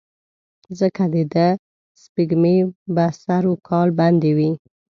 [0.79, 1.47] ځکه دده
[2.03, 2.57] سپېږمې
[2.95, 4.49] به سر وکال بندې وې.